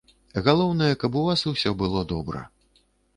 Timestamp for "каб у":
1.03-1.25